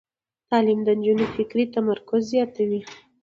تعلیم 0.49 0.79
د 0.83 0.89
نجونو 0.97 1.25
فکري 1.35 1.65
تمرکز 1.75 2.21
زیاتوي. 2.33 2.81